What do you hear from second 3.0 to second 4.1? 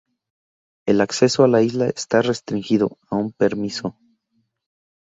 a un permiso.